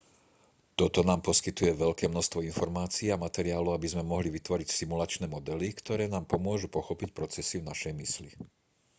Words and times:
toto 0.79 0.99
nám 1.09 1.21
poskytuje 1.29 1.71
veľké 1.85 2.05
množstvo 2.13 2.39
informácií 2.51 3.07
a 3.13 3.21
materiálu 3.25 3.69
aby 3.71 3.85
sme 3.89 4.01
mohli 4.11 4.29
vytvoriť 4.37 4.65
simulačné 4.79 5.25
modely 5.35 5.69
ktoré 5.79 6.03
nám 6.13 6.25
pomôžu 6.31 6.67
pochopiť 6.77 7.09
procesy 7.19 7.55
v 7.61 7.69
našej 7.71 7.93
mysli 8.01 8.29